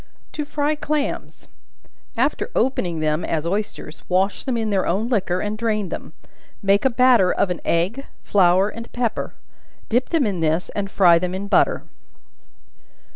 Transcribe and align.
To 0.31 0.45
Fry 0.45 0.73
Clams. 0.73 1.49
After 2.17 2.49
opening 2.55 3.01
them 3.01 3.23
as 3.23 3.45
oysters, 3.45 4.01
wash 4.09 4.45
them 4.45 4.57
in 4.57 4.71
their 4.71 4.87
own 4.87 5.07
liquor 5.07 5.41
and 5.41 5.55
drain 5.55 5.89
then; 5.89 6.13
make 6.63 6.85
a 6.85 6.89
batter 6.89 7.31
of 7.31 7.51
an 7.51 7.61
egg, 7.63 8.07
flour 8.23 8.67
and 8.67 8.91
pepper; 8.93 9.35
dip 9.89 10.09
them 10.09 10.25
in 10.25 10.39
this, 10.39 10.69
and 10.69 10.89
fry 10.89 11.19
them 11.19 11.35
in 11.35 11.47
butter. 11.47 11.83